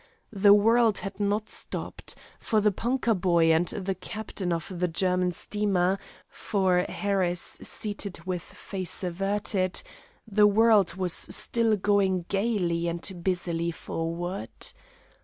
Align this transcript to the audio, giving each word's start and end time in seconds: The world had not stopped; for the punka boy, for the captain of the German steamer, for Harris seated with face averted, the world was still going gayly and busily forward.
The 0.33 0.51
world 0.55 0.97
had 1.05 1.19
not 1.19 1.47
stopped; 1.47 2.15
for 2.39 2.59
the 2.59 2.71
punka 2.71 3.13
boy, 3.13 3.55
for 3.65 3.79
the 3.79 3.93
captain 3.93 4.51
of 4.51 4.73
the 4.79 4.87
German 4.87 5.31
steamer, 5.31 5.99
for 6.27 6.87
Harris 6.89 7.39
seated 7.39 8.23
with 8.25 8.41
face 8.41 9.03
averted, 9.03 9.83
the 10.27 10.47
world 10.47 10.95
was 10.95 11.13
still 11.13 11.77
going 11.77 12.25
gayly 12.29 12.87
and 12.87 13.23
busily 13.23 13.69
forward. 13.69 14.49